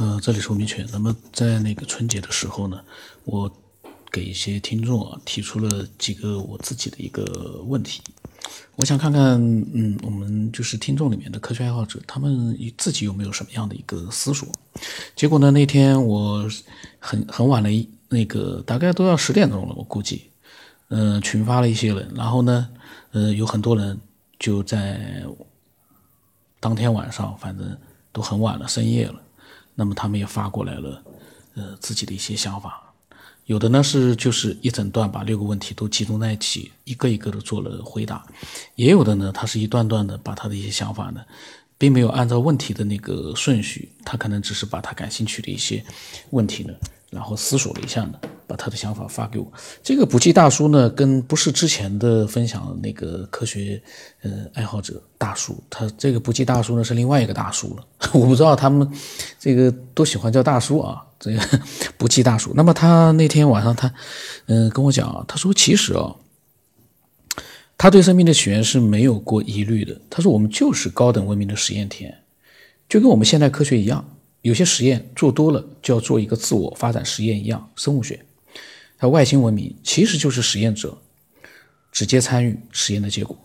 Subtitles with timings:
[0.00, 0.86] 呃，这里是吴明全。
[0.90, 2.82] 那么在那个春节的时候呢，
[3.24, 3.52] 我
[4.10, 8.00] 给一些听众啊提出了几个我自己的一个问题，
[8.76, 9.38] 我想看看，
[9.74, 14.48] 嗯，我们就是听众里面的科学爱好者，他们自己有没有什么样的一个思索？
[15.14, 16.48] 结果呢，那天我
[16.98, 17.68] 很很晚了，
[18.08, 20.30] 那个大概都要十点钟了，我估计，
[20.88, 22.70] 嗯，群发了一些人，然后呢，
[23.10, 24.00] 呃，有很多人
[24.38, 25.22] 就在
[26.58, 27.76] 当天晚上，反正
[28.12, 29.20] 都很晚了，深夜了。
[29.74, 31.02] 那么他们也发过来了，
[31.54, 32.92] 呃，自己的一些想法，
[33.46, 38.24] 有的呢是就是一整段把六个问题都集中在一起，一个一个的做了回答，
[38.74, 41.20] 也有的呢，他是一段段的把他的一些想法呢，
[41.78, 45.84] 并没有按照问题的那个顺序，他可能只是把他感兴趣的一些
[46.30, 46.74] 问题呢。
[47.10, 48.14] 然后思索了一下呢，
[48.46, 49.52] 把他的想法发给我。
[49.82, 53.82] 这个补记大叔呢，跟不是之前的分享那个科学
[54.22, 57.84] 呃爱好者大叔，他这个补记大叔呢是另外一个大叔了。
[58.14, 58.88] 我不知道他们
[59.38, 61.60] 这个都喜欢叫大叔啊，这个
[61.98, 62.52] 补记大叔。
[62.54, 63.92] 那么他那天晚上他
[64.46, 66.14] 嗯跟我讲，他说其实啊，
[67.76, 70.00] 他对生命的起源是没有过疑虑的。
[70.08, 72.14] 他说我们就是高等文明的实验田，
[72.88, 74.04] 就跟我们现代科学一样。
[74.42, 78.24] 有些实验做多了就要做一个自我发展实验一样，生物学，
[78.96, 80.96] 它外星文明其实就是实验者
[81.92, 83.36] 直接参与实验的结果。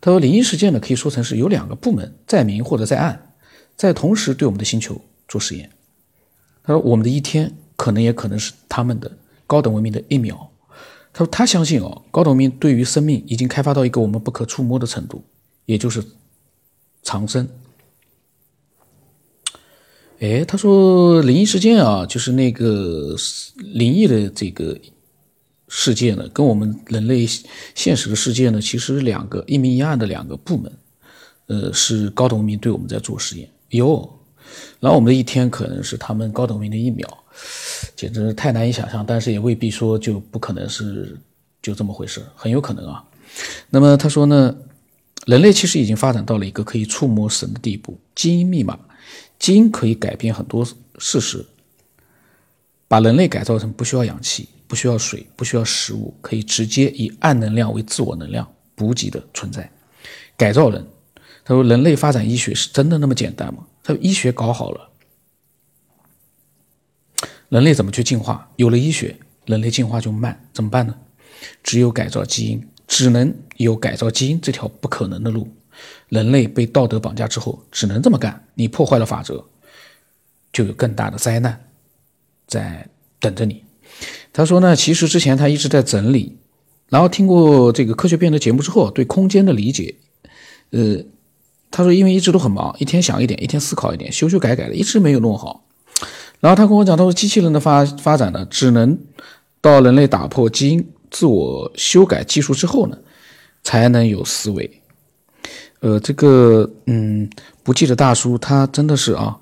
[0.00, 3.34] 他说，灵异事件呢可以说成是有两个部门在明或者在暗，
[3.76, 5.70] 在同时对我们的星球做实验。
[6.62, 10.50] 他说，我们的一天可能也可能是他们的高等文明的一秒。
[11.12, 15.24] 他说，他相信哦，高等文明对于生命已经开发到一个我们不可触摸的程度，
[15.64, 16.04] 也就是
[17.02, 17.48] 长生。
[20.18, 23.14] 哎，他说灵异事件啊，就是那个
[23.58, 24.74] 灵异的这个
[25.68, 27.28] 世界呢，跟我们人类
[27.74, 30.72] 现实的世界呢，其实两个一明一暗的两个部门，
[31.48, 34.10] 呃，是高等文明对我们在做实验哟。
[34.80, 37.06] 然后我们的一天可能是他们高等文明的一秒，
[37.94, 41.18] 简直太难以想象，但是也未必说就不可能是
[41.60, 43.04] 就这么回事，很有可能啊。
[43.68, 44.56] 那么他说呢，
[45.26, 48.78] 人类其实已经发展到了一个可以触摸神的地步，基因密码。
[49.38, 50.64] 基因可以改变很多
[50.98, 51.44] 事实，
[52.88, 59.70] 把人类改造成不需要氧气、不需要水、不需要食物，可以直接以暗能量为自我能量补给的存在。
[60.36, 60.86] 改造人，
[61.44, 64.90] 他说：“人类发展医学是真的那么简单吗？”他说：“医学搞好了，
[67.48, 68.50] 人类怎么去进化？
[68.56, 70.96] 有了医学，人类进化就慢，怎么办呢？
[71.62, 75.48] 只有改造基因，只能有改造基因这条不可能的路。”
[76.08, 78.44] 人类被道德绑架之后，只能这么干。
[78.54, 79.44] 你破坏了法则，
[80.52, 81.68] 就有更大的灾难
[82.46, 82.88] 在
[83.20, 83.62] 等着你。
[84.32, 86.36] 他说呢，其实之前他一直在整理，
[86.88, 89.94] 然后听过这个科学辩论节目之后，对空间的理解，
[90.70, 90.98] 呃，
[91.70, 95.64] 他说因为一直都很忙，一天想一点，一天思考一点，修修改改的，一直没有弄好。
[96.40, 98.98] 然后他跟我讲，他说机器人的发发展呢，只能
[99.60, 102.98] 到人类打破基因自我修改技术之后呢，
[103.62, 104.82] 才能有思维。
[105.80, 107.28] 呃，这个嗯，
[107.62, 109.36] 不记得大叔，他真的是啊，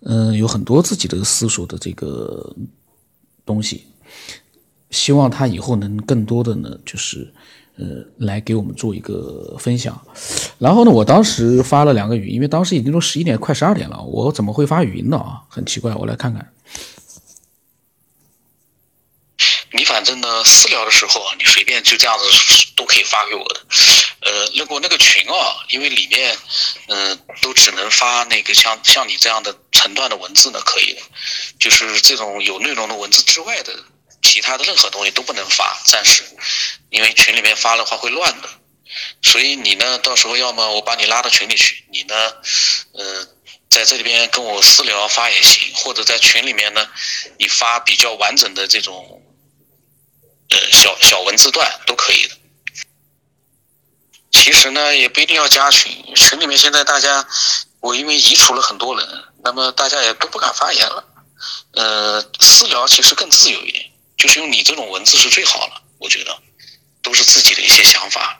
[0.00, 2.54] 嗯，有很多自己的思索的这个
[3.44, 3.84] 东西，
[4.90, 7.32] 希望他以后能更多的呢，就是
[7.76, 7.84] 呃，
[8.18, 10.00] 来给我们做一个分享。
[10.58, 15.16] 然后呢，我当时发了两个语音，因为当时已经都十一点快十二点了，我怎么会发语音呢？
[15.16, 16.46] 啊，很奇怪，我来看看。
[19.76, 22.24] 你反正呢，私聊的时候啊，你随便就这样子
[22.76, 23.60] 都可以发给我的。
[24.20, 26.38] 呃，如果那个群啊，因为里面，
[26.86, 31.00] 嗯，都只能发那个像像你这样的成段的文字呢，可以的。
[31.58, 33.74] 就是这种有内容的文字之外的，
[34.22, 36.22] 其他的任何东西都不能发，暂时，
[36.90, 38.48] 因为群里面发的话会乱的。
[39.22, 42.14] 所以你呢，到时候要么我把你拉到群里去，你呢，
[42.92, 43.26] 呃，
[43.68, 46.88] 在这里边跟我私聊发也行，或者在群里面呢，
[47.40, 49.20] 你发比较完整的这种。
[50.54, 52.36] 呃，小小文字段都可以的。
[54.30, 57.26] 其实呢，也不一定要加群，群里面现在大家，
[57.80, 59.04] 我因为移除了很多人，
[59.42, 61.04] 那么大家也都不敢发言了。
[61.72, 63.84] 呃，私聊其实更自由一点，
[64.16, 66.36] 就是用你这种文字是最好了，我觉得，
[67.02, 68.38] 都是自己的一些想法，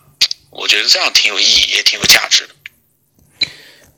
[0.51, 2.55] 我觉得这样挺有意义，也挺有价值的。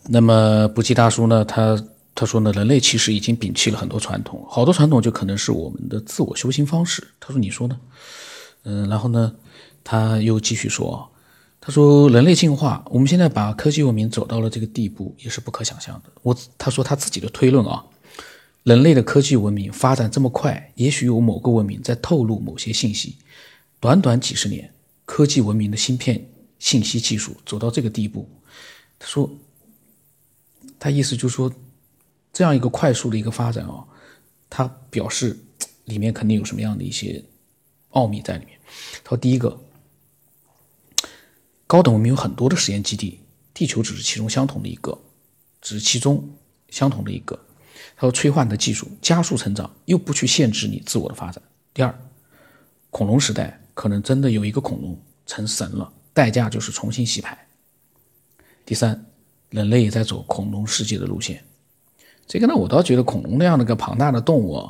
[0.09, 1.77] 那么，不计大叔呢，他。
[2.19, 7.07] 他说呢，人类其实已经摒弃了很多传统，好多传统就可能是我们的自我修行方式。
[7.21, 7.79] 他说，你说呢？
[8.63, 9.37] 嗯，然后呢，
[9.85, 11.07] 他又继续说，
[11.61, 16.11] 他说人类进化，我们现在把科技文明走到了这个地步，也是不可想象的。
[16.23, 17.85] 我他说他自己的推论啊，
[18.63, 23.17] 人类的科技文明发展这么快，也许有某个文明在透露某些信息。
[23.79, 24.73] 短短几十年，
[25.05, 26.27] 科技文明的芯片
[26.59, 28.27] 信息技术走到这个地步，
[28.99, 29.31] 他说，
[30.79, 31.53] 他意思就是说。
[32.37, 33.83] 这样一个快速的一个发展啊，
[34.51, 35.35] 它表示
[35.85, 37.25] 里面肯定有什么样的一些
[37.93, 38.61] 奥秘在里面。
[39.03, 39.59] 他说，第一个，
[41.67, 43.21] 高等文明有很多的实验基地，
[43.55, 45.01] 地球只是其中相同的一个，
[45.63, 46.29] 只是其中
[46.69, 47.43] 相同的一个。
[47.97, 51.43] 他说，催化你的技术，加速成长，又不去限制你自我的发展。
[51.73, 51.99] 第二，
[52.91, 57.49] 恐龙时代可能真的有一个恐龙成神了，代价就是重新洗牌。
[58.67, 59.07] 第三，
[59.49, 61.43] 人类也在走恐龙世界的路线。
[62.29, 64.69] 这个呢，我倒觉得恐龙那样的个庞大的动物，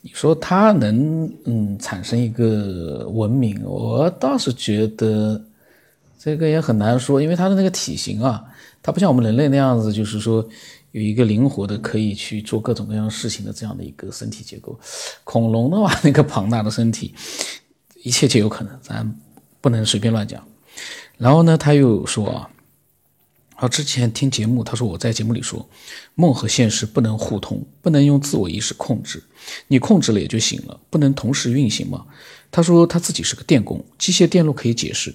[0.00, 5.38] 你说它能嗯产生一个文明，我倒是觉得
[6.18, 8.42] 这个也很难说，因为它的那个体型啊，
[8.82, 10.42] 它不像我们人类那样子，就是说
[10.92, 14.78] 有一个灵活的可以去做各种各样事情的这样的一个身体结构。
[15.22, 17.14] 恐龙的话，那个庞大的身体，
[18.02, 19.14] 一切皆有可能，咱
[19.60, 20.42] 不能随便乱讲。
[21.18, 22.50] 然后呢，他又说啊。
[23.58, 25.66] 好，之前听节目，他说我在节目里说，
[26.14, 29.22] 梦和现实不能互通，不能用自我意识控制，
[29.68, 32.04] 你控制了也就行了，不能同时运行吗？
[32.50, 35.14] 他说他自己是个电工，机械电路可以解释，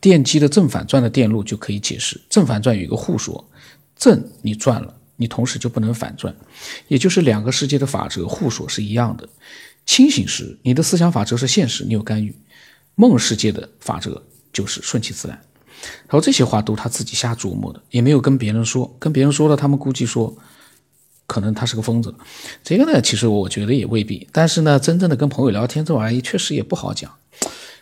[0.00, 3.46] 电机的正反转的电路就可以解释，正反转有一个互说，
[3.94, 6.34] 正你转了，你同时就不能反转，
[6.88, 9.28] 也就是两个世界的法则互说是一样的。
[9.84, 12.32] 清醒时，你的思想法则是现实，你有干预；
[12.94, 14.22] 梦世界的法则
[14.54, 15.38] 就是顺其自然。
[16.06, 18.94] 他说这些话都他自己瞎琢磨的，也没有跟别人说。
[18.98, 20.36] 跟别人说了，他们估计说，
[21.26, 22.14] 可能他是个疯子。
[22.62, 24.28] 这个呢，其实我觉得也未必。
[24.32, 27.10] 但是呢，真正的跟朋友聊天这玩意确实也不好讲，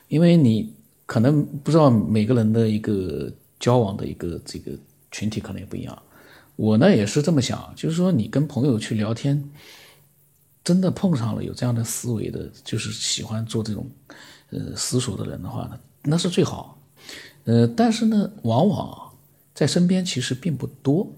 [0.09, 0.73] 因为你
[1.07, 4.73] 可能不知道每个人的一个交往的一个这个
[5.11, 6.03] 群体可能也不一样。
[6.57, 9.51] 我呢也是这么想，就是说你跟朋友去聊天，
[10.63, 13.91] 真的碰上了有这样的思维的，就是喜欢做这种
[14.51, 16.79] 呃思索的人的话呢，那是最好。
[17.45, 19.13] 呃，但是呢，往往
[19.55, 21.13] 在身边其实并不多，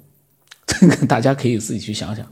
[0.66, 2.26] 这 个大家可以自己去想想。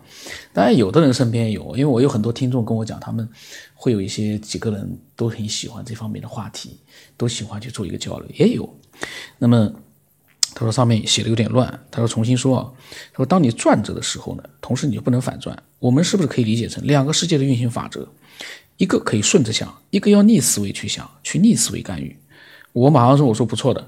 [0.52, 3.28] 当然，有的人身边有，因为我有很多听众跟我讲，他们
[3.74, 6.78] 会有一些几个人都很喜欢这方面的话题，
[7.16, 8.68] 都喜欢去做一个交流，也有。
[9.38, 9.70] 那么
[10.54, 12.72] 他说上面写的有点乱，他说重新说啊，
[13.12, 15.60] 他说当你转着的时候呢，同时你就不能反转。
[15.78, 18.08] 我们是不是可以理解成两个世界的运行法则？
[18.76, 22.16] 一个可以顺着想，一个要逆思维去想，去逆思维干预。
[22.72, 23.86] 我马上说，我说不错的，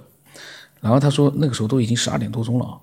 [0.81, 2.79] 然后他说那个时候都已经十二点多钟了啊，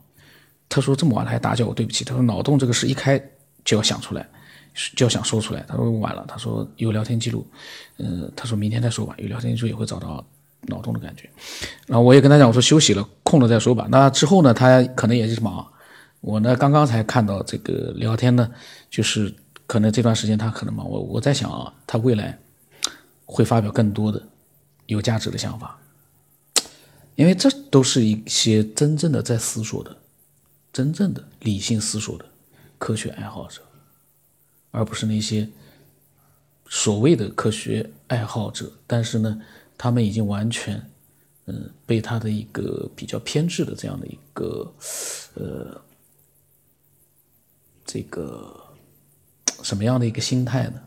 [0.68, 2.04] 他说这么晚了还打搅我，对不起。
[2.04, 3.22] 他说脑洞这个事一开
[3.64, 4.28] 就要想出来，
[4.96, 5.64] 就要想说出来。
[5.68, 7.46] 他说晚了，他说有聊天记录，
[7.98, 10.26] 嗯，他说明天再说吧，有聊天记录也会找到
[10.62, 11.30] 脑洞的感觉。
[11.86, 13.88] 然后我也跟他讲，我说休息了，空了再说吧。
[13.92, 15.68] 那之后呢，他可能也是忙。
[16.22, 18.50] 我呢刚刚才看到这个聊天呢，
[18.90, 19.34] 就是
[19.68, 20.90] 可能这段时间他可能忙。
[20.90, 22.38] 我我在想啊，他未来
[23.26, 24.22] 会发表更多的
[24.86, 25.78] 有价值的想法。
[27.22, 29.96] 因为这都是一些真正的在思索的、
[30.74, 32.26] 真正的理性思索的
[32.80, 33.62] 科学爱好者，
[34.72, 35.48] 而不是那些
[36.68, 38.74] 所谓的科学爱好者。
[38.88, 39.40] 但是呢，
[39.78, 40.84] 他们已经完全，
[41.46, 44.74] 嗯，被他的一个比较偏执的这样的一个，
[45.36, 45.80] 呃，
[47.86, 48.60] 这个
[49.62, 50.82] 什么样的一个心态呢？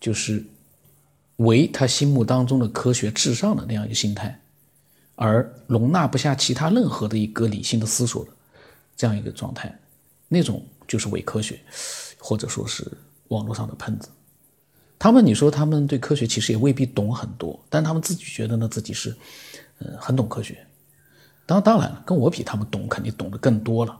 [0.00, 0.44] 就是
[1.38, 4.40] 为他心目当中的科学至上的那样一个心态。
[5.16, 8.30] 而容纳不下其他任何的一个理性的思索的
[8.96, 9.76] 这样一个状态，
[10.28, 11.58] 那种就是伪科学，
[12.18, 12.86] 或者说是
[13.28, 14.08] 网络上的喷子。
[14.98, 19.14] 他们，你说他们对科学其实也未必懂很多，但他们自己觉得呢自己是，
[19.78, 20.66] 呃，很懂科学。
[21.44, 23.98] 当当然了，跟我比，他们懂肯定懂得更多了。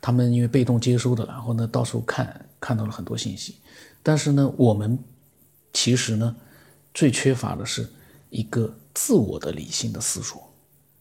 [0.00, 3.56] 他们因为被动接收的，然后呢到处看看到了很多信息。
[4.02, 4.98] 但是呢，我们
[5.72, 6.36] 其实呢
[6.92, 7.88] 最缺乏的是
[8.30, 10.51] 一个自我的理性的思索。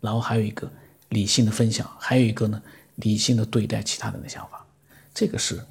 [0.01, 0.69] 然后还有一个
[1.09, 2.61] 理性的分享，还有一个呢，
[2.95, 4.65] 理性的对待其他人的想法，
[5.13, 5.63] 这个是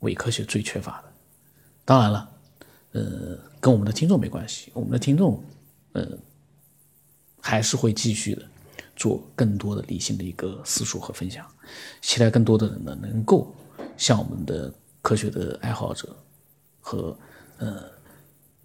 [0.00, 1.12] 伪科学最缺乏的。
[1.84, 2.30] 当然了，
[2.92, 5.44] 呃，跟我们的听众没关系，我们的听众，
[5.92, 6.18] 呃，
[7.40, 8.48] 还是会继续的
[8.96, 11.46] 做更多的理性的一个思索和分享，
[12.00, 13.54] 期待更多的人呢能够
[13.96, 14.72] 像我们的
[15.02, 16.16] 科学的爱好者
[16.80, 17.18] 和
[17.58, 17.90] 呃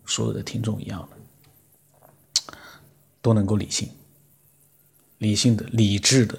[0.06, 2.54] 所有的听众一样的，
[3.22, 3.90] 都能够理性。
[5.20, 6.38] 理性的、理智的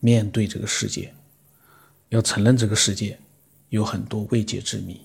[0.00, 1.12] 面对这个世界，
[2.10, 3.18] 要承认这个世界
[3.70, 5.00] 有很多未解之谜，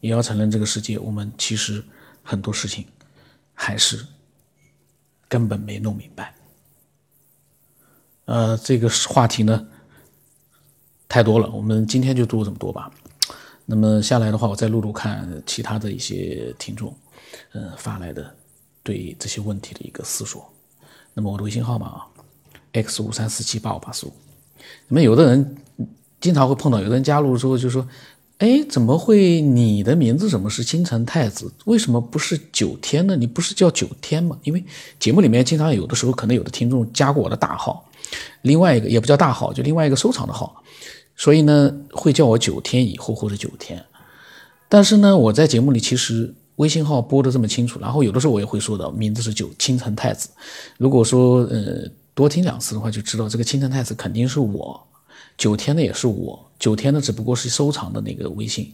[0.00, 1.84] 也要承认这个世界我们其实
[2.22, 2.86] 很多事情
[3.52, 4.04] 还是
[5.28, 6.34] 根本没弄明白。
[8.24, 9.66] 呃，这个话题呢
[11.06, 12.90] 太多了，我们今天就录这么多吧。
[13.66, 16.96] 那么下来的话，我再录录看其他的一些听众
[17.52, 18.34] 嗯发来的
[18.82, 20.50] 对这些问题的一个思索。
[21.12, 22.08] 那么我的微信号码啊。
[22.74, 24.12] X 五三四七八五八四五，
[24.88, 25.56] 那么有的人
[26.20, 27.86] 经常会碰到有的人加入之后就说
[28.38, 31.52] ：“哎，怎么会你的名字怎么是金城太子？
[31.66, 33.14] 为什么不是九天呢？
[33.14, 34.64] 你不是叫九天吗？”因为
[34.98, 37.88] 节目里面经常有的时候可能有的听众加过我的大号，
[38.42, 40.62] 另外一个也不叫大号，就另外一个收藏的号，
[41.14, 43.84] 所以呢会叫我九天以后或者九天。
[44.68, 50.28] 但是呢，我在节目里其实微信号播的这么清楚，然后有的时候我也会说的名字是九青城太子。
[50.78, 51.88] 如果说呃。
[52.14, 54.86] 多听两次的话，就知道这个青城太子肯定是我，
[55.36, 58.72] 九天的也是我，九天的只不过是收藏的那个微信，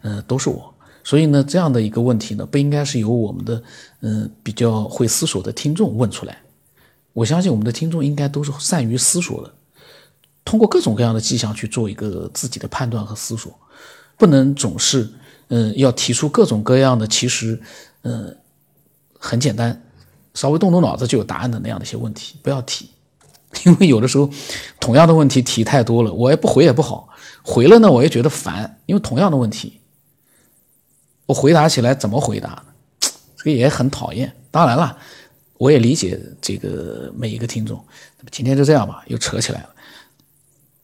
[0.00, 0.72] 嗯，都是我。
[1.04, 3.62] 所以呢，这样的一个问题呢，不应该是由我们的
[4.00, 6.40] 嗯比较会思索的听众问出来。
[7.12, 9.52] 我相信我们的听众应该都是善于思索的，
[10.44, 13.52] 通过各种各样的迹象去做一个自己的判断和思索，
[14.16, 15.06] 不能总是
[15.48, 17.60] 嗯要提出各种各样的其实
[18.02, 18.34] 嗯
[19.18, 19.78] 很简单。
[20.34, 22.90] 稍微动动脑子就有答案的那样的一些问题，不要提，
[23.64, 24.28] 因为有的时候
[24.80, 27.08] 同样的问题提太多了，我也不回也不好，
[27.42, 29.80] 回了呢我也觉得烦，因为同样的问题，
[31.26, 32.64] 我回答起来怎么回答呢？
[33.36, 34.32] 这个也很讨厌。
[34.50, 34.96] 当然了，
[35.58, 37.76] 我也理解这个每一个听众。
[38.18, 39.71] 那么今天就这样吧，又扯起来了。